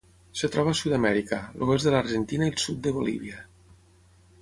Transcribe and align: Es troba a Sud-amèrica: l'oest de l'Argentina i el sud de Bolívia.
Es 0.37 0.45
troba 0.55 0.73
a 0.75 0.77
Sud-amèrica: 0.79 1.39
l'oest 1.63 1.89
de 1.89 1.95
l'Argentina 1.97 2.51
i 2.51 2.55
el 2.55 2.59
sud 2.67 2.83
de 2.89 2.95
Bolívia. 2.99 3.49